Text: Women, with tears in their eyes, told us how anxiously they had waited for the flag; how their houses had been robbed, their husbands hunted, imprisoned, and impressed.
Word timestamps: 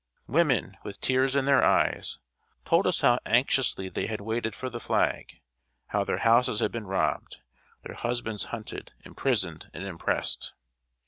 Women, 0.25 0.77
with 0.81 0.99
tears 0.99 1.35
in 1.35 1.45
their 1.45 1.63
eyes, 1.63 2.17
told 2.65 2.87
us 2.87 3.01
how 3.01 3.19
anxiously 3.23 3.87
they 3.87 4.07
had 4.07 4.19
waited 4.19 4.55
for 4.55 4.67
the 4.67 4.79
flag; 4.79 5.41
how 5.89 6.03
their 6.03 6.17
houses 6.25 6.59
had 6.59 6.71
been 6.71 6.87
robbed, 6.87 7.37
their 7.83 7.93
husbands 7.93 8.45
hunted, 8.45 8.93
imprisoned, 9.01 9.69
and 9.75 9.83
impressed. 9.85 10.53